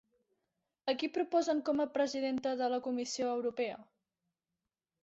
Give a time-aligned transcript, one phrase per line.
[0.93, 3.79] A qui proposen com a presidenta de la Comissió Europea?